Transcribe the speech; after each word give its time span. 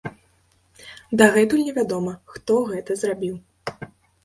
Дагэтуль 1.23 1.61
невядома, 1.67 2.13
хто 2.33 2.59
гэта 2.73 2.91
зрабіў. 3.05 3.35